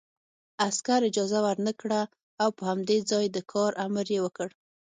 عسکر 0.67 0.99
اجازه 1.09 1.39
ورنکړه 1.45 2.01
او 2.41 2.49
په 2.57 2.63
همدې 2.69 2.97
ځای 3.11 3.25
د 3.31 3.37
کار 3.51 3.71
امر 3.85 4.05
یې 4.15 4.19
وکړ 4.25 4.49